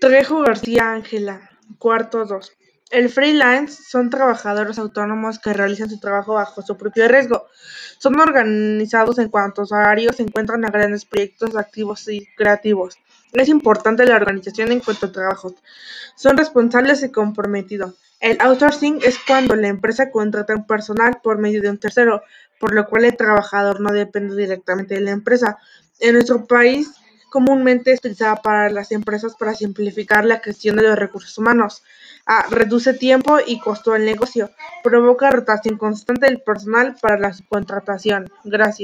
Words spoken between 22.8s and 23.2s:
cual el